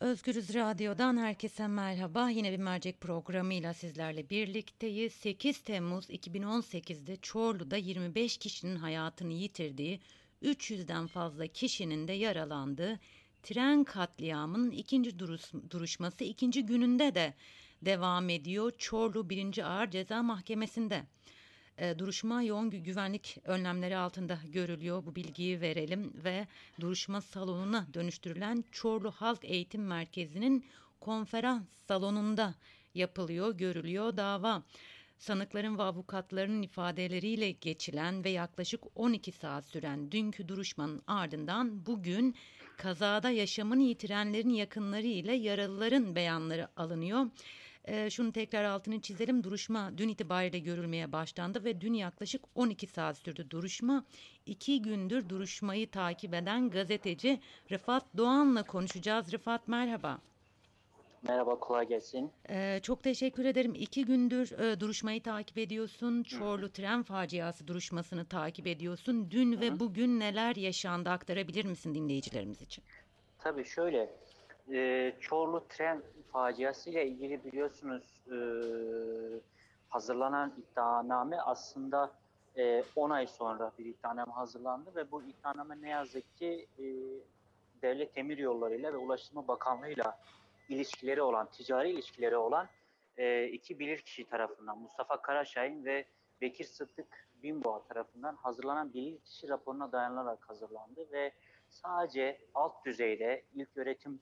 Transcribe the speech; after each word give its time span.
Özgürüz 0.00 0.54
Radyo'dan 0.54 1.16
herkese 1.16 1.66
merhaba. 1.66 2.30
Yine 2.30 2.52
bir 2.52 2.58
mercek 2.58 3.00
programıyla 3.00 3.74
sizlerle 3.74 4.30
birlikteyiz. 4.30 5.12
8 5.12 5.60
Temmuz 5.60 6.10
2018'de 6.10 7.16
Çorlu'da 7.16 7.76
25 7.76 8.36
kişinin 8.36 8.76
hayatını 8.76 9.32
yitirdiği, 9.32 10.00
300'den 10.42 11.06
fazla 11.06 11.46
kişinin 11.46 12.08
de 12.08 12.12
yaralandığı 12.12 13.00
tren 13.42 13.84
katliamının 13.84 14.70
ikinci 14.70 15.18
duruş, 15.18 15.52
duruşması 15.70 16.24
ikinci 16.24 16.66
gününde 16.66 17.14
de 17.14 17.34
devam 17.82 18.28
ediyor. 18.28 18.72
Çorlu 18.78 19.30
1. 19.30 19.58
Ağır 19.58 19.90
Ceza 19.90 20.22
Mahkemesi'nde. 20.22 21.04
E, 21.80 21.98
duruşma 21.98 22.42
yoğun 22.42 22.70
güvenlik 22.70 23.38
önlemleri 23.44 23.96
altında 23.96 24.38
görülüyor. 24.52 25.06
Bu 25.06 25.14
bilgiyi 25.14 25.60
verelim 25.60 26.12
ve 26.24 26.46
duruşma 26.80 27.20
salonuna 27.20 27.86
dönüştürülen 27.94 28.64
Çorlu 28.72 29.10
Halk 29.10 29.44
Eğitim 29.44 29.86
Merkezi'nin 29.86 30.64
konferans 31.00 31.62
salonunda 31.88 32.54
yapılıyor, 32.94 33.54
görülüyor 33.54 34.16
dava. 34.16 34.62
Sanıkların 35.18 35.78
ve 35.78 35.82
avukatlarının 35.82 36.62
ifadeleriyle 36.62 37.50
geçilen 37.50 38.24
ve 38.24 38.30
yaklaşık 38.30 38.80
12 38.94 39.32
saat 39.32 39.64
süren 39.64 40.12
dünkü 40.12 40.48
duruşmanın 40.48 41.02
ardından 41.06 41.86
bugün 41.86 42.34
kazada 42.76 43.30
yaşamını 43.30 43.82
yitirenlerin 43.82 44.48
yakınları 44.54 45.06
ile 45.06 45.32
yaralıların 45.32 46.14
beyanları 46.14 46.68
alınıyor. 46.76 47.26
E, 47.84 48.10
şunu 48.10 48.32
tekrar 48.32 48.64
altını 48.64 49.00
çizelim. 49.00 49.44
Duruşma 49.44 49.98
dün 49.98 50.08
itibariyle 50.08 50.58
görülmeye 50.58 51.12
başlandı 51.12 51.64
ve 51.64 51.80
dün 51.80 51.94
yaklaşık 51.94 52.42
12 52.54 52.86
saat 52.86 53.18
sürdü 53.18 53.50
duruşma. 53.50 54.04
İki 54.46 54.82
gündür 54.82 55.28
duruşmayı 55.28 55.90
takip 55.90 56.34
eden 56.34 56.70
gazeteci 56.70 57.40
Rıfat 57.70 58.04
Doğan'la 58.16 58.62
konuşacağız. 58.62 59.32
Rıfat 59.32 59.68
merhaba. 59.68 60.18
Merhaba, 61.28 61.58
kolay 61.58 61.88
gelsin. 61.88 62.30
Ee, 62.50 62.80
çok 62.82 63.02
teşekkür 63.02 63.44
ederim. 63.44 63.74
İki 63.74 64.04
gündür 64.04 64.58
e, 64.58 64.80
duruşmayı 64.80 65.22
takip 65.22 65.58
ediyorsun. 65.58 66.22
Çorlu 66.22 66.72
tren 66.72 67.02
faciası 67.02 67.66
duruşmasını 67.66 68.24
takip 68.24 68.66
ediyorsun. 68.66 69.30
Dün 69.30 69.56
Hı. 69.56 69.60
ve 69.60 69.80
bugün 69.80 70.20
neler 70.20 70.56
yaşandı 70.56 71.10
aktarabilir 71.10 71.64
misin 71.64 71.94
dinleyicilerimiz 71.94 72.62
için? 72.62 72.84
Tabii 73.38 73.64
şöyle, 73.64 74.10
e, 74.72 75.12
Çorlu 75.20 75.68
tren 75.68 76.02
faciası 76.32 76.90
ile 76.90 77.06
ilgili 77.06 77.44
biliyorsunuz 77.44 78.22
e, 78.26 78.36
hazırlanan 79.88 80.52
iddianame 80.58 81.40
aslında 81.40 82.12
e, 82.56 82.84
10 82.96 83.10
ay 83.10 83.26
sonra 83.26 83.72
bir 83.78 83.84
iddianame 83.84 84.32
hazırlandı 84.32 84.94
ve 84.94 85.10
bu 85.10 85.22
iddianame 85.22 85.82
ne 85.82 85.88
yazık 85.88 86.36
ki 86.36 86.68
e, 86.78 86.84
Devlet 87.82 88.16
Demir 88.16 88.38
Yolları 88.38 88.74
ile 88.74 88.92
ve 88.92 88.96
Ulaştırma 88.96 89.48
Bakanlığı 89.48 89.88
ile 89.88 90.02
ilişkileri 90.68 91.22
olan, 91.22 91.46
ticari 91.50 91.90
ilişkileri 91.90 92.36
olan 92.36 92.68
e, 93.16 93.44
iki 93.48 93.78
bilirkişi 93.78 94.24
tarafından 94.24 94.78
Mustafa 94.78 95.22
Karaşahin 95.22 95.84
ve 95.84 96.04
Bekir 96.40 96.64
Sıddık 96.64 97.28
Binboğa 97.42 97.82
tarafından 97.82 98.36
hazırlanan 98.36 98.92
bilirkişi 98.92 99.48
raporuna 99.48 99.92
dayanılarak 99.92 100.48
hazırlandı 100.48 101.12
ve 101.12 101.32
sadece 101.68 102.40
alt 102.54 102.84
düzeyde 102.84 103.44
ilk 103.54 103.76
öğretim 103.76 104.20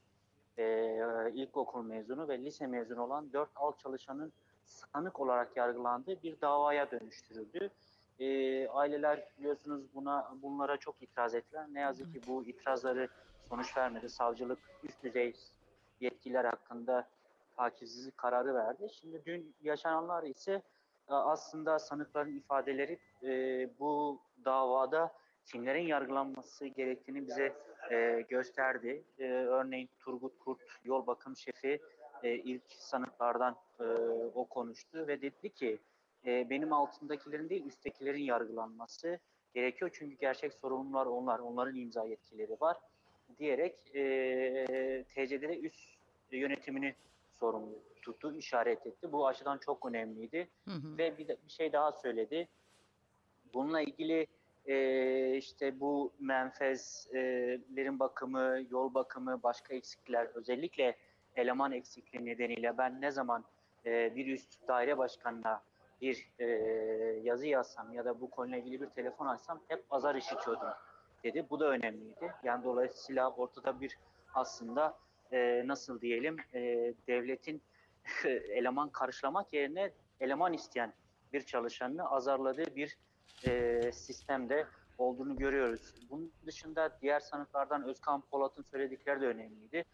e, 0.58 1.30
ilkokul 1.34 1.82
mezunu 1.82 2.28
ve 2.28 2.38
lise 2.38 2.66
mezunu 2.66 3.02
olan 3.02 3.32
dört 3.32 3.50
alt 3.56 3.78
çalışanın 3.78 4.32
sanık 4.64 5.20
olarak 5.20 5.56
yargılandığı 5.56 6.22
bir 6.22 6.40
davaya 6.40 6.90
dönüştürüldü. 6.90 7.70
E, 8.18 8.68
aileler 8.68 9.24
biliyorsunuz 9.38 9.84
buna 9.94 10.32
bunlara 10.42 10.76
çok 10.76 11.02
itiraz 11.02 11.34
ettiler. 11.34 11.66
Ne 11.72 11.80
yazık 11.80 12.12
ki 12.12 12.20
bu 12.26 12.44
itirazları 12.44 13.08
sonuç 13.48 13.76
vermedi. 13.76 14.08
Savcılık 14.08 14.58
üst 14.82 15.02
düzey 15.02 15.34
yetkiler 16.00 16.44
hakkında 16.44 17.08
takipsizlik 17.56 18.16
kararı 18.16 18.54
verdi. 18.54 18.88
Şimdi 19.00 19.22
dün 19.26 19.54
yaşananlar 19.62 20.22
ise 20.22 20.52
e, 21.08 21.14
aslında 21.14 21.78
sanıkların 21.78 22.36
ifadeleri 22.36 22.98
e, 23.22 23.30
bu 23.78 24.20
davada 24.44 25.12
kimlerin 25.52 25.86
yargılanması 25.86 26.66
gerektiğini 26.66 27.26
bize 27.26 27.52
e, 27.90 28.24
gösterdi. 28.28 29.04
E, 29.18 29.24
örneğin 29.32 29.88
Turgut 29.98 30.38
Kurt, 30.38 30.60
yol 30.84 31.06
bakım 31.06 31.36
şefi 31.36 31.80
e, 32.22 32.34
ilk 32.34 32.62
sanıklardan 32.68 33.56
e, 33.80 33.84
o 34.34 34.44
konuştu 34.44 35.06
ve 35.06 35.22
dedi 35.22 35.50
ki 35.50 35.78
e, 36.26 36.50
benim 36.50 36.72
altındakilerin 36.72 37.48
değil 37.48 37.66
üsttekilerin 37.66 38.22
yargılanması 38.22 39.18
gerekiyor. 39.54 39.90
Çünkü 39.94 40.16
gerçek 40.16 40.54
sorumlular 40.54 41.06
onlar, 41.06 41.38
onların 41.38 41.76
imza 41.76 42.04
yetkileri 42.04 42.56
var 42.60 42.76
diyerek 43.38 43.74
e, 43.94 45.04
TCD'de 45.08 45.58
üst 45.60 45.88
yönetimini 46.30 46.94
sorumlu 47.34 47.78
tuttu, 48.02 48.36
işaret 48.36 48.86
etti. 48.86 49.12
Bu 49.12 49.26
açıdan 49.26 49.58
çok 49.58 49.86
önemliydi. 49.86 50.48
Hı 50.64 50.74
hı. 50.74 50.98
Ve 50.98 51.18
bir, 51.18 51.28
bir 51.28 51.50
şey 51.50 51.72
daha 51.72 51.92
söyledi. 51.92 52.48
Bununla 53.54 53.80
ilgili 53.80 54.26
e, 54.68 55.36
işte 55.36 55.80
bu 55.80 56.12
menfezlerin 56.20 57.98
bakımı, 57.98 58.58
yol 58.70 58.94
bakımı, 58.94 59.42
başka 59.42 59.74
eksikler, 59.74 60.28
özellikle 60.34 60.96
eleman 61.36 61.72
eksikliği 61.72 62.24
nedeniyle 62.24 62.78
ben 62.78 63.00
ne 63.00 63.10
zaman 63.10 63.44
e, 63.86 64.16
bir 64.16 64.26
üst 64.26 64.68
daire 64.68 64.98
başkanına 64.98 65.62
bir 66.00 66.28
e, 66.38 66.46
yazı 67.22 67.46
yazsam 67.46 67.92
ya 67.92 68.04
da 68.04 68.20
bu 68.20 68.30
konuyla 68.30 68.58
ilgili 68.58 68.80
bir 68.80 68.86
telefon 68.86 69.26
açsam 69.26 69.60
hep 69.68 69.84
azar 69.90 70.14
işitiyordum 70.14 70.68
dedi. 71.24 71.46
Bu 71.50 71.60
da 71.60 71.68
önemliydi. 71.68 72.32
Yani 72.42 72.64
dolayısıyla 72.64 73.30
ortada 73.30 73.80
bir 73.80 73.98
aslında 74.34 74.98
e, 75.32 75.62
nasıl 75.66 76.00
diyelim 76.00 76.36
e, 76.54 76.60
devletin 77.06 77.62
eleman 78.24 78.88
karşılamak 78.88 79.52
yerine 79.52 79.92
eleman 80.20 80.52
isteyen 80.52 80.92
bir 81.32 81.42
çalışanını 81.42 82.10
azarladığı 82.10 82.76
bir 82.76 82.98
e, 83.46 83.92
sistemde 83.92 84.66
olduğunu 84.98 85.36
görüyoruz. 85.36 85.94
Bunun 86.10 86.32
dışında 86.46 86.98
diğer 87.02 87.20
sanıklardan 87.20 87.84
Özkan 87.84 88.20
Polat'ın 88.20 88.62
söyledikleri 88.62 89.20
de 89.20 89.26
önemliydi. 89.26 89.84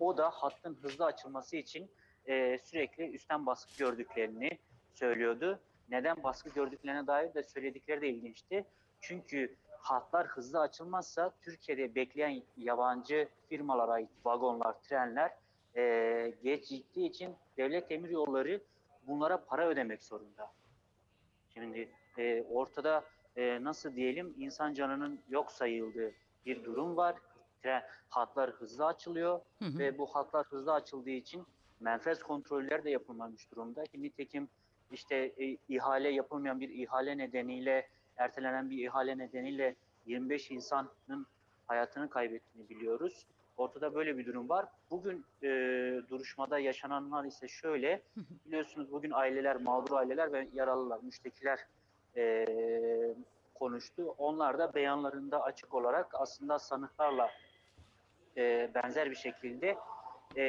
O 0.00 0.16
da 0.16 0.30
hattın 0.30 0.78
hızlı 0.82 1.04
açılması 1.04 1.56
için 1.56 1.90
e, 2.26 2.58
sürekli 2.58 3.10
üstten 3.10 3.46
baskı 3.46 3.78
gördüklerini 3.78 4.58
söylüyordu. 4.94 5.60
Neden 5.88 6.22
baskı 6.22 6.50
gördüklerine 6.50 7.06
dair 7.06 7.34
de 7.34 7.42
söyledikleri 7.42 8.00
de 8.00 8.08
ilginçti. 8.08 8.64
Çünkü 9.00 9.56
hatlar 9.78 10.26
hızlı 10.26 10.60
açılmazsa 10.60 11.34
Türkiye'de 11.42 11.94
bekleyen 11.94 12.42
yabancı 12.56 13.28
firmalara 13.48 13.92
ait 13.92 14.10
vagonlar, 14.24 14.80
trenler 14.82 15.30
e, 15.76 16.34
geciktiği 16.42 17.08
için 17.08 17.36
devlet 17.56 17.90
demir 17.90 18.10
yolları 18.10 18.60
bunlara 19.06 19.44
para 19.44 19.68
ödemek 19.68 20.02
zorunda. 20.02 20.52
Şimdi 21.54 21.88
e, 22.20 22.42
ortada 22.42 23.04
e, 23.36 23.64
nasıl 23.64 23.94
diyelim 23.94 24.34
insan 24.38 24.74
canının 24.74 25.20
yok 25.28 25.52
sayıldığı 25.52 26.12
bir 26.46 26.64
durum 26.64 26.96
var. 26.96 27.16
Tren, 27.62 27.82
hatlar 28.08 28.50
hızlı 28.50 28.86
açılıyor 28.86 29.40
hı 29.58 29.64
hı. 29.64 29.78
ve 29.78 29.98
bu 29.98 30.06
hatlar 30.06 30.46
hızlı 30.46 30.72
açıldığı 30.72 31.10
için 31.10 31.46
menfez 31.80 32.22
kontroller 32.22 32.84
de 32.84 32.90
yapılmamış 32.90 33.50
durumda. 33.50 33.84
Nitekim 33.94 34.48
işte 34.92 35.16
e, 35.16 35.56
ihale 35.68 36.08
yapılmayan 36.08 36.60
bir 36.60 36.68
ihale 36.68 37.18
nedeniyle 37.18 37.88
ertelenen 38.16 38.70
bir 38.70 38.84
ihale 38.84 39.18
nedeniyle 39.18 39.76
25 40.06 40.50
insanın 40.50 41.26
hayatını 41.66 42.10
kaybettiğini 42.10 42.68
biliyoruz. 42.68 43.26
Ortada 43.56 43.94
böyle 43.94 44.18
bir 44.18 44.26
durum 44.26 44.48
var. 44.48 44.66
Bugün 44.90 45.24
e, 45.42 45.48
duruşmada 46.08 46.58
yaşananlar 46.58 47.24
ise 47.24 47.48
şöyle. 47.48 48.02
Biliyorsunuz 48.46 48.92
bugün 48.92 49.10
aileler, 49.10 49.56
mağdur 49.56 49.96
aileler 49.96 50.32
ve 50.32 50.48
yaralılar, 50.52 51.00
müştekiler 51.02 51.58
e, 52.16 52.46
konuştu. 53.54 54.14
Onlar 54.18 54.58
da 54.58 54.74
beyanlarında 54.74 55.42
açık 55.42 55.74
olarak 55.74 56.06
aslında 56.14 56.58
sanıklarla 56.58 57.30
e, 58.36 58.70
benzer 58.74 59.10
bir 59.10 59.16
şekilde 59.16 59.76
e, 60.36 60.44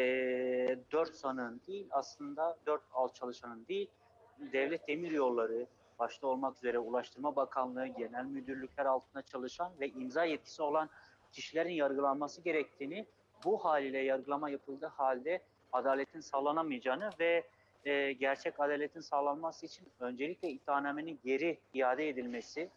dört 0.91 1.15
sanığın 1.15 1.61
değil 1.67 1.87
aslında 1.91 2.57
dört 2.65 2.81
alt 2.93 3.15
çalışanın 3.15 3.65
değil 3.67 3.89
devlet 4.53 4.87
demir 4.87 5.11
yolları 5.11 5.67
başta 5.99 6.27
olmak 6.27 6.57
üzere 6.57 6.79
Ulaştırma 6.79 7.35
Bakanlığı, 7.35 7.87
genel 7.87 8.25
müdürlükler 8.25 8.85
altında 8.85 9.21
çalışan 9.21 9.71
ve 9.79 9.89
imza 9.89 10.25
yetkisi 10.25 10.61
olan 10.61 10.89
kişilerin 11.31 11.73
yargılanması 11.73 12.41
gerektiğini, 12.41 13.05
bu 13.45 13.65
haliyle 13.65 13.99
yargılama 13.99 14.49
yapıldığı 14.49 14.87
halde 14.87 15.41
adaletin 15.73 16.19
sağlanamayacağını 16.19 17.09
ve 17.19 17.43
e, 17.85 18.13
gerçek 18.13 18.59
adaletin 18.59 18.99
sağlanması 18.99 19.65
için 19.65 19.87
öncelikle 19.99 20.49
iddianamenin 20.49 21.19
geri 21.23 21.59
iade 21.73 22.09
edilmesi 22.09 22.69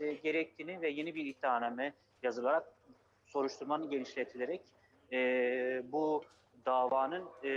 e, 0.00 0.12
gerektiğini 0.12 0.80
ve 0.80 0.88
yeni 0.88 1.14
bir 1.14 1.24
iddianame 1.24 1.92
yazılarak 2.22 2.72
soruşturmanın 3.24 3.90
genişletilerek 3.90 4.60
e, 5.12 5.82
bu 5.92 6.24
davanın 6.66 7.24
e, 7.44 7.50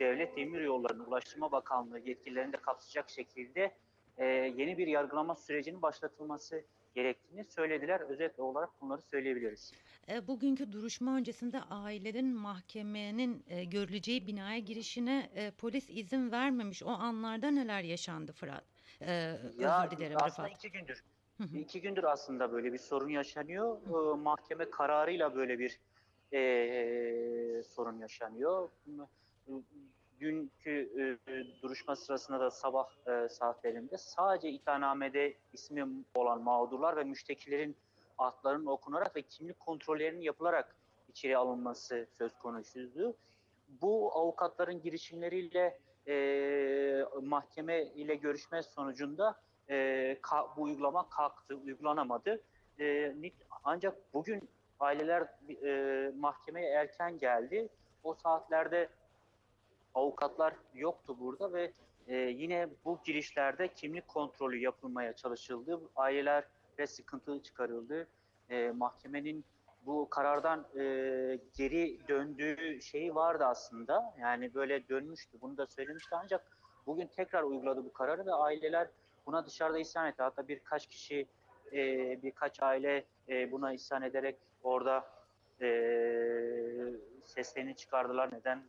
Devlet 0.00 0.36
Demir 0.36 0.60
Yolları'nın 0.60 1.04
Ulaştırma 1.04 1.52
Bakanlığı 1.52 1.98
yetkililerini 1.98 2.52
de 2.52 2.56
kapsayacak 2.56 3.10
şekilde 3.10 3.74
e, 4.18 4.26
yeni 4.26 4.78
bir 4.78 4.86
yargılama 4.86 5.34
sürecinin 5.34 5.82
başlatılması 5.82 6.64
gerektiğini 7.00 7.44
söylediler. 7.44 8.00
Özet 8.00 8.38
olarak 8.38 8.70
bunları 8.80 9.02
söyleyebiliriz. 9.02 9.72
E, 10.08 10.26
bugünkü 10.28 10.72
duruşma 10.72 11.16
öncesinde 11.16 11.60
ailelerin 11.60 12.34
mahkemenin 12.34 13.44
e, 13.48 13.64
görüleceği 13.64 14.26
binaya 14.26 14.58
girişine 14.58 15.30
e, 15.34 15.50
polis 15.50 15.90
izin 15.90 16.32
vermemiş. 16.32 16.82
O 16.82 16.88
anlarda 16.88 17.50
neler 17.50 17.82
yaşandı 17.82 18.32
Fırat? 18.32 18.64
E, 19.00 19.12
Ya 19.58 19.84
özür 19.84 19.96
dilerim 19.96 20.16
aslında 20.20 20.48
Rıfat. 20.48 20.64
iki 20.64 20.72
gündür. 20.72 21.04
Hı 21.38 21.44
hı. 21.44 21.58
İki 21.58 21.80
gündür 21.80 22.04
aslında 22.04 22.52
böyle 22.52 22.72
bir 22.72 22.78
sorun 22.78 23.08
yaşanıyor. 23.08 23.76
Ee, 23.86 24.16
mahkeme 24.16 24.70
kararıyla 24.70 25.34
böyle 25.34 25.58
bir 25.58 25.78
eee, 26.32 27.62
sorun 27.62 27.98
yaşanıyor. 27.98 28.68
Dünkü 30.20 30.70
e, 31.28 31.62
duruşma 31.62 31.96
sırasında 31.96 32.40
da 32.40 32.50
sabah 32.50 32.88
e, 33.06 33.28
saatlerinde 33.28 33.98
sadece 33.98 34.50
iddianamede 34.50 35.34
ismi 35.52 36.04
olan 36.14 36.42
mağdurlar 36.42 36.96
ve 36.96 37.04
müştekilerin 37.04 37.76
adlarının 38.18 38.66
okunarak 38.66 39.16
ve 39.16 39.22
kimlik 39.22 39.60
kontrollerinin 39.60 40.20
yapılarak 40.20 40.76
içeri 41.08 41.36
alınması 41.36 42.06
söz 42.18 42.38
konusuydu. 42.38 43.16
Bu 43.68 44.12
avukatların 44.12 44.82
girişimleriyle 44.82 45.78
e, 46.08 47.04
mahkeme 47.22 47.84
ile 47.84 48.14
görüşme 48.14 48.62
sonucunda 48.62 49.40
e, 49.68 49.74
ka- 50.22 50.56
bu 50.56 50.62
uygulama 50.62 51.08
kalktı, 51.08 51.54
uygulanamadı. 51.54 52.42
E, 52.80 53.14
ancak 53.64 54.14
bugün 54.14 54.48
aileler 54.80 55.22
e, 55.64 56.12
mahkemeye 56.16 56.70
erken 56.70 57.18
geldi. 57.18 57.68
O 58.02 58.14
saatlerde 58.14 58.88
avukatlar 59.94 60.54
yoktu 60.74 61.16
burada 61.20 61.52
ve 61.52 61.72
e, 62.08 62.16
yine 62.16 62.68
bu 62.84 62.98
girişlerde 63.04 63.68
kimlik 63.68 64.08
kontrolü 64.08 64.58
yapılmaya 64.58 65.16
çalışıldı. 65.16 65.80
Ailelere 65.96 66.86
sıkıntı 66.86 67.42
çıkarıldı. 67.42 68.08
E, 68.50 68.70
mahkemenin 68.70 69.44
bu 69.86 70.08
karardan 70.10 70.66
e, 70.74 70.82
geri 71.56 72.08
döndüğü 72.08 72.82
şeyi 72.82 73.14
vardı 73.14 73.44
aslında. 73.44 74.14
Yani 74.20 74.54
böyle 74.54 74.88
dönmüştü. 74.88 75.40
Bunu 75.40 75.56
da 75.56 75.66
söylemişti 75.66 76.16
ancak 76.16 76.46
bugün 76.86 77.06
tekrar 77.06 77.42
uyguladı 77.42 77.84
bu 77.84 77.92
kararı 77.92 78.26
ve 78.26 78.34
aileler 78.34 78.88
buna 79.26 79.46
dışarıda 79.46 79.78
isyan 79.78 80.06
etti. 80.06 80.22
Hatta 80.22 80.48
birkaç 80.48 80.86
kişi, 80.86 81.26
e, 81.72 81.78
birkaç 82.22 82.62
aile 82.62 83.04
e, 83.28 83.52
buna 83.52 83.72
isyan 83.72 84.02
ederek 84.02 84.36
orada 84.62 85.04
e, 85.60 85.68
seslerini 87.24 87.76
çıkardılar. 87.76 88.32
Neden 88.32 88.62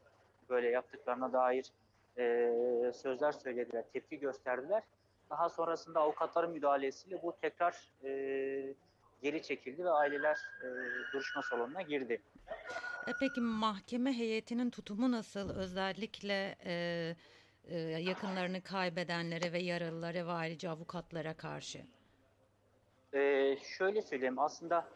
böyle 0.52 0.70
yaptıklarına 0.70 1.34
dair 1.34 1.72
e, 2.18 2.92
sözler 2.94 3.32
söylediler, 3.32 3.84
tepki 3.94 4.20
gösterdiler. 4.20 4.84
Daha 5.30 5.50
sonrasında 5.50 6.00
avukatların 6.00 6.52
müdahalesiyle 6.52 7.22
bu 7.24 7.36
tekrar 7.42 7.92
e, 8.04 8.74
geri 9.22 9.44
çekildi 9.44 9.86
ve 9.86 9.90
aileler 9.90 10.38
e, 10.64 10.68
duruşma 11.14 11.42
salonuna 11.42 11.82
girdi. 11.82 12.22
E, 13.08 13.12
peki 13.20 13.42
mahkeme 13.42 14.14
heyetinin 14.14 14.70
tutumu 14.70 15.12
nasıl? 15.12 15.50
Özellikle 15.50 16.56
e, 16.66 17.16
e, 17.66 17.78
yakınlarını 17.80 18.62
kaybedenlere 18.62 19.54
ve 19.54 19.60
yaralılara 19.60 20.28
ve 20.28 20.32
ayrıca 20.32 20.72
avukatlara 20.72 21.34
karşı. 21.34 21.82
Ee, 23.14 23.58
şöyle 23.78 24.02
söyleyeyim 24.02 24.40
aslında 24.40 24.90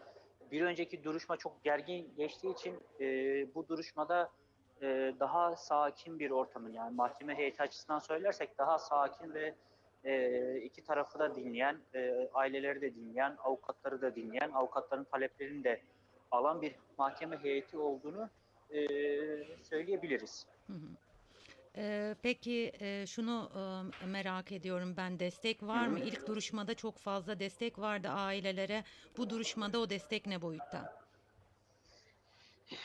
bir 0.52 0.62
önceki 0.62 1.04
duruşma 1.04 1.38
çok 1.38 1.64
gergin 1.64 2.14
geçtiği 2.18 2.54
için 2.54 2.80
e, 3.00 3.06
bu 3.56 3.68
duruşmada 3.68 4.32
e, 4.82 5.14
daha 5.20 5.56
sakin 5.56 6.20
bir 6.20 6.32
ortamın 6.32 6.74
yani 6.74 6.96
mahkeme 6.96 7.38
heyeti 7.38 7.64
açısından 7.64 8.00
söylersek 8.00 8.58
daha 8.58 8.80
sakin 8.80 9.34
ve 9.34 9.56
e, 10.04 10.58
iki 10.58 10.84
tarafı 10.84 11.20
da 11.20 11.36
dinleyen, 11.36 11.78
e, 11.96 12.30
aileleri 12.34 12.82
de 12.82 12.96
dinleyen, 12.96 13.36
avukatları 13.44 14.02
da 14.02 14.16
dinleyen, 14.16 14.52
avukatların 14.52 15.04
taleplerini 15.04 15.64
de 15.64 15.82
alan 16.32 16.62
bir 16.62 16.76
mahkeme 16.98 17.38
heyeti 17.44 17.78
olduğunu 17.78 18.30
e, 18.70 18.88
söyleyebiliriz. 19.64 20.46
Hı 20.68 20.74
hı. 20.74 20.88
E, 21.78 22.16
peki 22.22 22.72
e, 22.80 23.06
şunu 23.08 23.50
e, 24.04 24.06
merak 24.06 24.52
ediyorum 24.52 24.94
ben 24.98 25.20
destek 25.20 25.64
var 25.64 25.88
mı? 25.88 26.00
İlk 26.00 26.28
duruşmada 26.28 26.74
çok 26.74 26.98
fazla 26.98 27.40
destek 27.40 27.80
vardı 27.80 28.08
ailelere. 28.08 28.84
Bu 29.18 29.30
duruşmada 29.30 29.80
o 29.80 29.90
destek 29.90 30.26
ne 30.28 30.42
boyutta? 30.42 31.05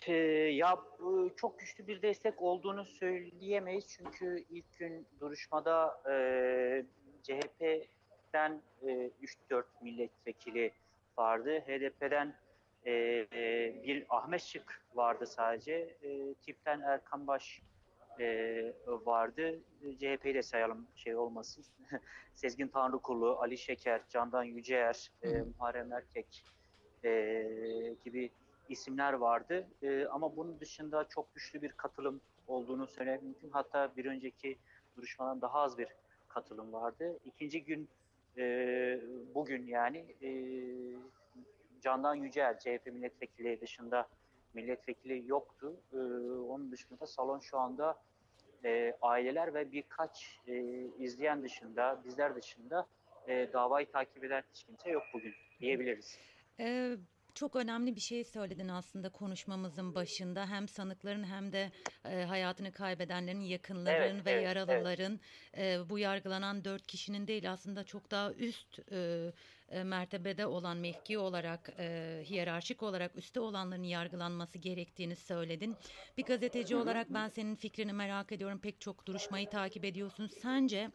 Ee, 0.07 0.13
ya 0.53 0.79
çok 1.37 1.59
güçlü 1.59 1.87
bir 1.87 2.03
destek 2.03 2.43
olduğunu 2.43 2.85
söyleyemeyiz 2.85 3.89
çünkü 3.89 4.45
ilk 4.51 4.79
gün 4.79 5.07
duruşmada 5.21 6.03
e, 6.11 6.85
CHP'den 7.23 8.63
e, 8.83 9.11
3-4 9.51 9.65
milletvekili 9.83 10.73
vardı. 11.19 11.61
HDP'den 11.61 12.35
e, 12.85 12.93
e, 13.33 13.83
bir 13.85 14.07
Ahmet 14.09 14.43
Şık 14.43 14.85
vardı 14.95 15.27
sadece. 15.27 15.73
E, 16.03 16.35
TİP'ten 16.35 16.81
Erkan 16.81 17.27
Baş 17.27 17.63
e, 18.21 18.73
vardı. 18.87 19.61
CHP'yi 19.99 20.35
de 20.35 20.43
sayalım 20.43 20.89
şey 20.95 21.17
olmasın. 21.17 21.65
Sezgin 22.35 22.69
Tanrıkulu, 22.69 23.39
Ali 23.41 23.59
Şeker, 23.59 24.01
Candan 24.09 24.45
Yüceer, 24.45 25.11
e. 25.23 25.29
Muharrem 25.29 25.93
Erkek 25.93 26.45
e, 27.05 27.43
gibi 28.05 28.31
isimler 28.71 29.13
vardı. 29.13 29.69
E, 29.83 30.07
ama 30.07 30.37
bunun 30.37 30.61
dışında 30.61 31.05
çok 31.05 31.35
güçlü 31.35 31.63
bir 31.63 31.73
katılım 31.73 32.21
olduğunu 32.49 32.87
söylemek 32.87 33.23
mümkün. 33.23 33.51
Hatta 33.51 33.97
bir 33.97 34.05
önceki 34.05 34.59
duruşmadan 34.97 35.41
daha 35.41 35.61
az 35.61 35.79
bir 35.79 35.89
katılım 36.29 36.73
vardı. 36.73 37.19
İkinci 37.25 37.65
gün 37.65 37.89
e, 38.39 39.01
bugün 39.35 39.67
yani 39.67 40.05
e, 40.23 40.31
Candan 41.81 42.15
Yücel 42.15 42.59
CHP 42.59 42.87
milletvekili 42.87 43.61
dışında 43.61 44.09
milletvekili 44.55 45.29
yoktu. 45.29 45.77
E, 45.93 45.97
onun 46.49 46.73
dışında 46.73 47.07
salon 47.07 47.39
şu 47.39 47.59
anda 47.59 47.99
e, 48.65 48.97
aileler 49.03 49.55
ve 49.55 49.73
birkaç 49.73 50.41
e, 50.47 50.63
izleyen 50.99 51.43
dışında, 51.43 52.01
bizler 52.05 52.35
dışında 52.35 52.87
e, 53.29 53.53
davayı 53.53 53.91
takip 53.91 54.25
eden 54.25 54.43
hiç 54.53 54.65
kimse 54.65 54.91
yok 54.91 55.03
bugün 55.15 55.35
diyebiliriz. 55.61 56.19
Ee, 56.61 56.97
çok 57.35 57.57
önemli 57.57 57.97
bir 57.97 58.01
şey 58.01 58.25
söyledin 58.25 58.69
aslında 58.69 59.09
konuşmamızın 59.09 59.95
başında. 59.95 60.47
Hem 60.47 60.69
sanıkların 60.69 61.25
hem 61.25 61.53
de 61.53 61.73
e, 62.05 62.25
hayatını 62.25 62.73
kaybedenlerin, 62.73 63.41
yakınların 63.41 64.15
Evet, 64.15 64.27
ve 64.27 64.31
evet, 64.31 64.45
yaralıların 64.45 65.21
e, 65.57 65.79
bu 65.91 65.99
yargılanan 65.99 66.65
dört 66.65 66.87
kişinin 66.87 67.27
değil 67.27 67.53
aslında 67.53 67.85
çok 67.85 68.11
daha 68.11 68.33
üst 68.33 68.79
e, 68.93 69.33
e, 69.71 69.85
mertebede 69.85 70.47
olan 70.47 70.77
mevki 70.77 71.19
olarak, 71.19 71.71
e, 71.79 72.21
hiyerarşik 72.25 72.83
olarak 72.83 73.17
üstte 73.17 73.41
olanların 73.41 73.83
yargılanması 73.83 74.59
gerektiğini 74.59 75.17
söyledin. 75.17 75.77
Bir 76.19 76.25
gazeteci 76.25 76.77
olarak 76.77 77.07
ben 77.11 77.29
senin 77.29 77.55
fikrini 77.55 77.93
merak 77.93 78.33
ediyorum. 78.33 78.59
Pek 78.59 78.81
çok 78.81 79.07
duruşmayı 79.07 79.51
takip 79.51 79.85
ediyorsun. 79.85 80.27
Sence 80.27 80.91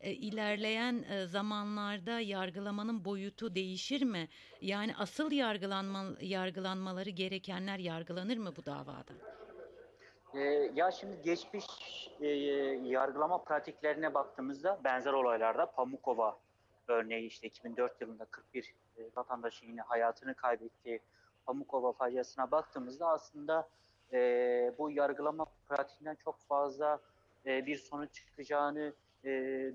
e, 0.00 0.12
ilerleyen 0.12 1.04
e, 1.10 1.26
zamanlarda 1.26 2.20
yargılamanın 2.20 3.04
boyutu 3.04 3.54
değişir 3.54 4.02
mi? 4.02 4.28
Yani 4.60 4.96
asıl 4.96 5.32
yargılanma, 5.32 6.04
yargılanmaları 6.20 7.10
gerekenler 7.10 7.78
yargılanır 7.78 8.36
mı 8.36 8.56
bu 8.56 8.66
davada? 8.66 9.12
Ee, 10.34 10.70
ya 10.74 10.90
şimdi 10.90 11.22
geçmiş 11.22 11.66
e, 12.20 12.26
yargılama 12.84 13.44
pratiklerine 13.44 14.14
baktığımızda 14.14 14.80
benzer 14.84 15.12
olaylarda 15.12 15.66
Pamukova 15.66 16.38
örneği 16.88 17.26
işte 17.26 17.46
2004 17.46 18.00
yılında 18.00 18.24
41 18.24 18.74
e, 18.96 19.02
vatandaşın 19.16 19.66
yine 19.66 19.80
hayatını 19.80 20.34
kaybettiği 20.34 21.00
Pamukova 21.46 21.92
faciasına 21.92 22.50
baktığımızda 22.50 23.08
aslında 23.08 23.68
e, 24.12 24.18
bu 24.78 24.90
yargılama 24.90 25.46
pratiğinden 25.68 26.16
çok 26.24 26.40
fazla 26.40 27.00
e, 27.46 27.66
bir 27.66 27.76
sonuç 27.76 28.14
çıkacağını 28.14 28.92
e, 29.24 29.30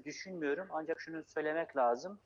düşünmüyorum. 0.05 0.67
Ancak 0.71 1.01
şunu 1.01 1.23
söylemek 1.23 1.77
lazım. 1.77 2.19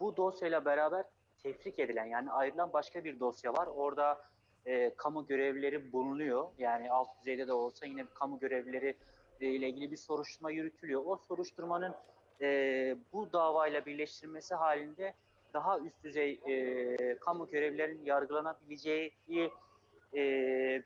Bu 0.00 0.16
dosyayla 0.16 0.64
beraber 0.64 1.04
tefrik 1.42 1.78
edilen 1.78 2.06
yani 2.06 2.30
ayrılan 2.30 2.72
başka 2.72 3.04
bir 3.04 3.20
dosya 3.20 3.52
var. 3.52 3.66
Orada 3.66 4.24
e, 4.66 4.94
kamu 4.94 5.26
görevlileri 5.26 5.92
bulunuyor. 5.92 6.48
Yani 6.58 6.90
alt 6.90 7.08
düzeyde 7.20 7.48
de 7.48 7.52
olsa 7.52 7.86
yine 7.86 8.04
kamu 8.14 8.38
görevlileri 8.38 8.96
e, 9.40 9.46
ile 9.46 9.68
ilgili 9.68 9.90
bir 9.90 9.96
soruşturma 9.96 10.50
yürütülüyor. 10.50 11.02
O 11.04 11.16
soruşturmanın 11.16 11.94
e, 12.40 12.96
bu 13.12 13.32
davayla 13.32 13.86
birleştirilmesi 13.86 14.54
halinde 14.54 15.14
daha 15.54 15.78
üst 15.78 16.04
düzey 16.04 16.40
e, 16.48 17.18
kamu 17.18 17.50
görevlilerinin 17.50 18.04
yargılanabileceği 18.04 19.12
e, 20.14 20.22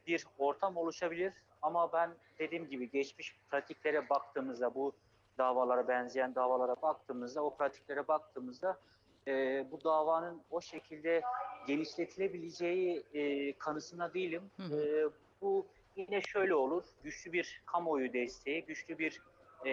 bir 0.07 0.27
ortam 0.39 0.77
oluşabilir. 0.77 1.33
Ama 1.63 1.93
ben 1.93 2.11
dediğim 2.39 2.69
gibi 2.69 2.91
geçmiş 2.91 3.37
pratiklere 3.51 4.09
baktığımızda 4.09 4.75
bu 4.75 4.93
davalara 5.39 5.89
benzeyen 5.89 6.35
davalara 6.35 6.77
baktığımızda 6.83 7.45
o 7.45 7.57
pratiklere 7.57 8.09
baktığımızda 8.09 8.79
e, 9.27 9.65
bu 9.71 9.85
davanın 9.85 10.43
o 10.51 10.61
şekilde 10.61 11.23
genişletilebileceği 11.67 13.03
e, 13.15 13.53
kanısına 13.53 14.15
değilim. 14.15 14.43
Hı 14.57 14.63
hı. 14.63 14.83
E, 14.83 15.11
bu 15.41 15.67
yine 15.99 16.21
şöyle 16.21 16.55
olur. 16.55 16.85
Güçlü 17.05 17.33
bir 17.33 17.63
kamuoyu 17.67 18.13
desteği, 18.13 18.65
güçlü 18.65 18.99
bir 18.99 19.23
e, 19.67 19.73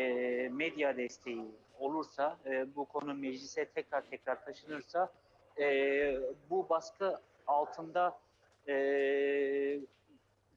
medya 0.50 0.98
desteği 0.98 1.46
olursa, 1.80 2.38
e, 2.46 2.76
bu 2.76 2.86
konu 2.86 3.14
meclise 3.14 3.66
tekrar 3.66 4.02
tekrar 4.02 4.46
taşınırsa 4.46 5.14
e, 5.60 6.18
bu 6.50 6.70
baskı 6.70 7.20
altında 7.48 8.20
e, 8.68 8.76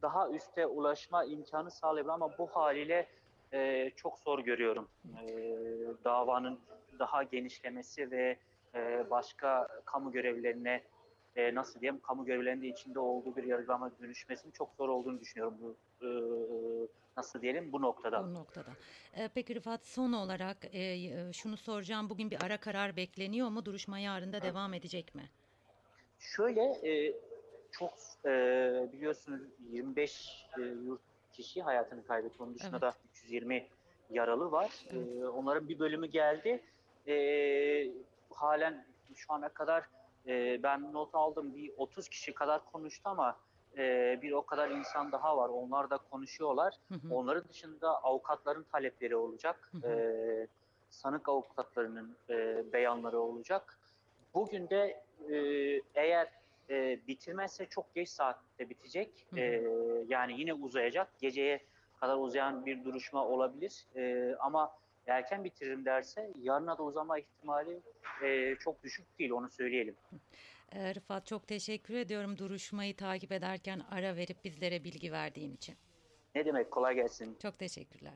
daha 0.03 0.31
üste 0.31 0.67
ulaşma 0.67 1.25
imkanı 1.25 1.71
sağlayabilir 1.71 2.13
ama 2.13 2.39
bu 2.39 2.47
haliyle 2.47 3.07
e, 3.53 3.91
çok 3.97 4.19
zor 4.19 4.39
görüyorum. 4.39 4.89
E, 5.23 5.29
davanın 6.05 6.61
daha 6.99 7.23
genişlemesi 7.23 8.11
ve 8.11 8.37
e, 8.75 9.11
başka 9.11 9.69
kamu 9.85 10.13
görevlilerine 10.13 10.83
e, 11.39 11.55
nasıl 11.55 11.81
diyeyim 11.81 12.01
kamu 12.01 12.25
görevlerinde 12.25 12.69
içinde 12.69 12.99
olduğu 12.99 13.37
bir 13.37 13.45
yargılama 13.45 13.91
dönüşmesinin 14.03 14.53
çok 14.53 14.75
zor 14.75 14.89
olduğunu 14.89 15.21
düşünüyorum 15.21 15.59
bu 15.61 15.77
e, 16.03 16.09
nasıl 17.17 17.43
diyelim 17.43 17.73
bu 17.73 17.83
noktada. 17.83 18.25
Bu 18.25 18.35
noktada. 18.35 18.71
E, 19.15 19.29
peki 19.35 19.55
Rıfat 19.55 19.87
son 19.87 20.13
olarak 20.13 20.57
e, 20.73 20.79
e, 20.81 21.33
şunu 21.33 21.57
soracağım. 21.57 22.11
Bugün 22.11 22.31
bir 22.31 22.45
ara 22.45 22.57
karar 22.57 22.97
bekleniyor 22.97 23.49
mu? 23.49 23.65
Duruşma 23.65 23.99
yarın 23.99 24.33
da 24.33 24.43
devam 24.43 24.75
edecek 24.75 25.15
mi? 25.15 25.31
Şöyle 26.19 26.63
e, 26.63 27.15
çok 27.73 27.93
e, 28.25 28.31
biliyorsunuz 28.93 29.41
25 29.71 30.47
e, 30.59 30.63
yurt 30.63 31.01
kişi 31.33 31.63
hayatını 31.63 32.07
kaybetti. 32.07 32.43
Onun 32.43 32.55
dışında 32.55 32.71
Evet. 32.71 32.83
da 32.83 32.95
320 33.13 33.67
yaralı 34.11 34.53
var. 34.53 34.71
Evet. 34.91 35.07
E, 35.23 35.29
onların 35.29 35.69
bir 35.69 35.79
bölümü 35.79 36.07
geldi. 36.07 36.63
E, 37.07 37.15
halen 38.31 38.87
şu 39.15 39.33
ana 39.33 39.49
kadar 39.49 39.85
e, 40.29 40.63
ben 40.63 40.93
not 40.93 41.15
aldım 41.15 41.55
bir 41.55 41.73
30 41.77 42.09
kişi 42.09 42.35
kadar 42.35 42.65
konuştu 42.73 43.03
ama 43.05 43.37
e, 43.79 44.19
bir 44.23 44.33
o 44.33 44.47
kadar 44.47 44.71
insan 44.71 45.13
daha 45.13 45.37
var. 45.37 45.49
Onlar 45.49 45.91
da 45.91 45.99
konuşuyorlar. 46.11 46.75
Hı 46.89 46.95
hı. 46.95 47.15
Onların 47.15 47.49
dışında 47.49 48.03
avukatların 48.03 48.63
talepleri 48.73 49.17
olacak. 49.17 49.73
Hı 49.73 49.89
hı. 49.89 49.93
E, 49.93 50.47
sanık 50.91 51.29
avukatlarının 51.29 52.17
e, 52.31 52.65
beyanları 52.73 53.21
olacak. 53.21 53.79
Bugün 54.35 54.69
de 54.69 55.05
e, 55.31 55.37
eğer 55.95 56.29
e, 56.71 56.99
bitirmezse 57.09 57.67
çok 57.67 57.95
geç 57.95 58.09
saatte 58.09 58.71
bitecek. 58.71 59.27
Hı 59.31 59.37
hı. 59.37 59.41
E, 59.41 59.63
yani 60.09 60.41
yine 60.41 60.55
uzayacak. 60.55 61.19
Geceye 61.19 61.61
kadar 62.01 62.17
uzayan 62.17 62.67
bir 62.67 62.85
duruşma 62.85 63.27
olabilir. 63.27 63.87
E, 63.97 64.35
ama 64.41 64.73
erken 65.09 65.45
bitiririm 65.45 65.85
derse 65.85 66.33
yarına 66.43 66.79
da 66.79 66.83
uzama 66.83 67.19
ihtimali 67.19 67.81
e, 68.25 68.57
çok 68.57 68.83
düşük 68.83 69.19
değil 69.19 69.31
onu 69.31 69.51
söyleyelim. 69.51 69.97
E, 70.73 70.95
Rıfat 70.95 71.27
çok 71.27 71.49
teşekkür 71.49 71.95
ediyorum 71.95 72.39
duruşmayı 72.39 72.97
takip 72.97 73.33
ederken 73.33 73.83
ara 73.91 74.17
verip 74.17 74.45
bizlere 74.45 74.85
bilgi 74.85 75.13
verdiğin 75.13 75.55
için. 75.55 75.77
Ne 76.35 76.45
demek 76.45 76.71
kolay 76.71 76.95
gelsin. 76.95 77.37
Çok 77.43 77.59
teşekkürler. 77.59 78.15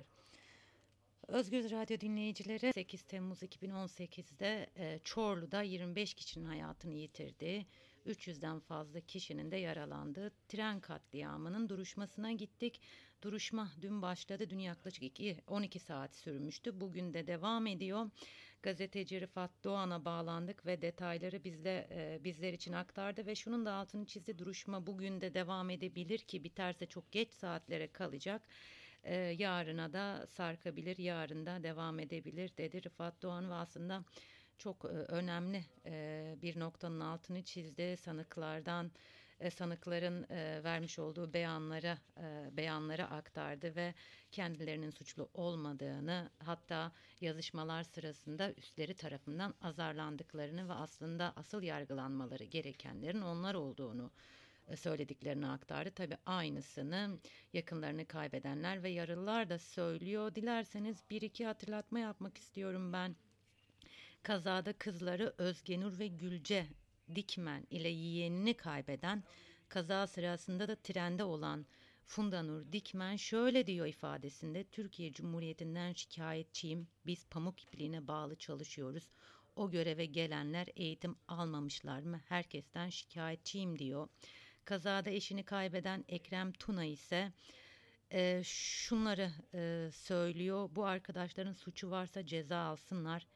Özgür 1.28 1.70
Radyo 1.70 2.00
dinleyicileri 2.00 2.72
8 2.72 3.02
Temmuz 3.02 3.42
2018'de 3.42 4.66
e, 4.76 4.98
Çorlu'da 5.04 5.62
25 5.62 6.14
kişinin 6.14 6.44
hayatını 6.44 6.94
yitirdiği, 6.94 7.66
300'den 8.06 8.60
fazla 8.60 9.00
kişinin 9.00 9.50
de 9.50 9.56
yaralandığı 9.56 10.32
tren 10.48 10.80
katliamının 10.80 11.68
duruşmasına 11.68 12.32
gittik. 12.32 12.80
Duruşma 13.22 13.72
dün 13.82 14.02
başladı. 14.02 14.50
Dün 14.50 14.58
yaklaşık 14.58 15.02
2, 15.02 15.36
12 15.46 15.78
saat 15.78 16.14
sürmüştü. 16.14 16.80
Bugün 16.80 17.14
de 17.14 17.26
devam 17.26 17.66
ediyor. 17.66 18.10
Gazeteci 18.62 19.20
Rıfat 19.20 19.50
Doğan'a 19.64 20.04
bağlandık 20.04 20.66
ve 20.66 20.82
detayları 20.82 21.44
bizde 21.44 21.88
e, 21.90 22.24
bizler 22.24 22.52
için 22.52 22.72
aktardı 22.72 23.26
ve 23.26 23.34
şunun 23.34 23.66
da 23.66 23.72
altını 23.72 24.06
çizdi. 24.06 24.38
Duruşma 24.38 24.86
bugün 24.86 25.20
de 25.20 25.34
devam 25.34 25.70
edebilir 25.70 26.18
ki 26.18 26.44
biterse 26.44 26.86
çok 26.86 27.12
geç 27.12 27.32
saatlere 27.32 27.92
kalacak. 27.92 28.42
Ee, 29.04 29.14
yarına 29.16 29.92
da 29.92 30.26
sarkabilir, 30.26 30.98
yarın 30.98 31.46
da 31.46 31.62
devam 31.62 31.98
edebilir 31.98 32.52
dedi 32.58 32.84
Rıfat 32.84 33.22
Doğan 33.22 33.50
ve 33.50 33.54
aslında 33.54 34.04
çok 34.58 34.84
e, 34.84 34.88
önemli 34.88 35.64
e, 35.86 36.36
bir 36.42 36.60
noktanın 36.60 37.00
altını 37.00 37.42
çizdi. 37.42 37.96
Sanıklardan 37.96 38.90
e, 39.40 39.50
sanıkların 39.50 40.26
e, 40.30 40.64
vermiş 40.64 40.98
olduğu 40.98 41.32
beyanlara 41.32 41.98
e, 42.18 42.56
beyanları 42.56 43.06
aktardı 43.06 43.76
ve 43.76 43.94
kendilerinin 44.32 44.90
suçlu 44.90 45.28
olmadığını 45.34 46.30
hatta 46.38 46.92
yazışmalar 47.20 47.82
sırasında 47.82 48.52
üstleri 48.52 48.94
tarafından 48.94 49.54
azarlandıklarını 49.62 50.68
ve 50.68 50.72
aslında 50.72 51.32
asıl 51.36 51.62
yargılanmaları 51.62 52.44
gerekenlerin 52.44 53.22
onlar 53.22 53.54
olduğunu 53.54 54.10
söylediklerini 54.76 55.46
aktardı. 55.46 55.90
Tabii 55.90 56.16
aynısını 56.26 57.18
yakınlarını 57.52 58.06
kaybedenler 58.06 58.82
ve 58.82 58.90
yaralılar 58.90 59.50
da 59.50 59.58
söylüyor. 59.58 60.34
Dilerseniz 60.34 61.02
bir 61.10 61.22
iki 61.22 61.46
hatırlatma 61.46 61.98
yapmak 61.98 62.38
istiyorum 62.38 62.92
ben. 62.92 63.16
Kazada 64.22 64.72
kızları 64.72 65.34
Özgenur 65.38 65.98
ve 65.98 66.06
Gülce 66.06 66.66
Dikmen 67.16 67.66
ile 67.70 67.88
yeğenini 67.88 68.54
kaybeden, 68.54 69.24
kaza 69.68 70.06
sırasında 70.06 70.68
da 70.68 70.76
trende 70.76 71.24
olan 71.24 71.66
Funda 72.06 72.42
Nur 72.42 72.72
Dikmen 72.72 73.16
şöyle 73.16 73.66
diyor 73.66 73.86
ifadesinde 73.86 74.64
Türkiye 74.64 75.12
Cumhuriyeti'nden 75.12 75.92
şikayetçiyim. 75.92 76.88
Biz 77.06 77.26
pamuk 77.26 77.62
ipliğine 77.62 78.08
bağlı 78.08 78.36
çalışıyoruz. 78.36 79.08
O 79.56 79.70
göreve 79.70 80.06
gelenler 80.06 80.68
eğitim 80.76 81.16
almamışlar 81.28 82.02
mı? 82.02 82.20
Herkesten 82.28 82.88
şikayetçiyim 82.88 83.78
diyor. 83.78 84.08
Kazada 84.64 85.10
eşini 85.10 85.44
kaybeden 85.44 86.04
Ekrem 86.08 86.52
Tuna 86.52 86.84
ise 86.84 87.32
e, 88.12 88.42
şunları 88.44 89.32
e, 89.54 89.90
söylüyor. 89.92 90.68
Bu 90.72 90.84
arkadaşların 90.84 91.52
suçu 91.52 91.90
varsa 91.90 92.26
ceza 92.26 92.58
alsınlar. 92.58 93.26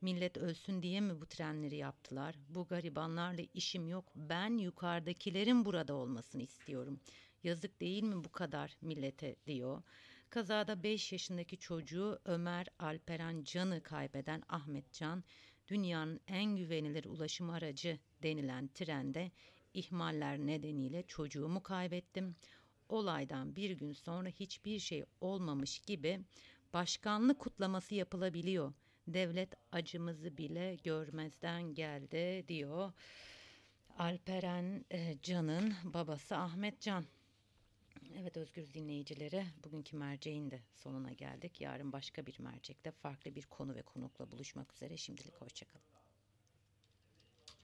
Millet 0.00 0.36
ölsün 0.36 0.82
diye 0.82 1.00
mi 1.00 1.20
bu 1.20 1.26
trenleri 1.26 1.76
yaptılar? 1.76 2.34
Bu 2.48 2.66
garibanlarla 2.66 3.42
işim 3.54 3.88
yok. 3.88 4.12
Ben 4.14 4.58
yukarıdakilerin 4.58 5.64
burada 5.64 5.94
olmasını 5.94 6.42
istiyorum. 6.42 7.00
Yazık 7.42 7.80
değil 7.80 8.02
mi 8.02 8.24
bu 8.24 8.32
kadar 8.32 8.76
millete 8.80 9.36
diyor. 9.46 9.82
Kazada 10.30 10.82
5 10.82 11.12
yaşındaki 11.12 11.58
çocuğu 11.58 12.18
Ömer 12.24 12.66
Alperen 12.78 13.44
Can'ı 13.44 13.82
kaybeden 13.82 14.42
Ahmet 14.48 14.92
Can, 14.92 15.24
dünyanın 15.68 16.20
en 16.26 16.56
güvenilir 16.56 17.04
ulaşım 17.04 17.50
aracı 17.50 17.98
denilen 18.22 18.68
trende 18.68 19.30
ihmaller 19.74 20.38
nedeniyle 20.38 21.02
çocuğumu 21.02 21.62
kaybettim. 21.62 22.36
Olaydan 22.88 23.56
bir 23.56 23.70
gün 23.70 23.92
sonra 23.92 24.28
hiçbir 24.28 24.78
şey 24.78 25.04
olmamış 25.20 25.78
gibi 25.78 26.20
başkanlık 26.72 27.38
kutlaması 27.38 27.94
yapılabiliyor. 27.94 28.72
Devlet 29.08 29.54
acımızı 29.72 30.38
bile 30.38 30.74
görmezden 30.74 31.74
geldi 31.74 32.44
diyor. 32.48 32.92
Alperen 33.98 34.84
e, 34.90 35.16
Can'ın 35.22 35.74
babası 35.84 36.36
Ahmet 36.36 36.80
Can. 36.80 37.04
Evet 38.16 38.36
Özgür 38.36 38.72
dinleyicileri 38.74 39.44
bugünkü 39.64 39.96
merceğin 39.96 40.50
de 40.50 40.60
sonuna 40.74 41.12
geldik. 41.12 41.60
Yarın 41.60 41.92
başka 41.92 42.26
bir 42.26 42.40
mercekte 42.40 42.90
farklı 42.90 43.34
bir 43.34 43.42
konu 43.42 43.74
ve 43.74 43.82
konukla 43.82 44.32
buluşmak 44.32 44.72
üzere. 44.72 44.96
Şimdilik 44.96 45.34
hoşçakalın. 45.34 45.86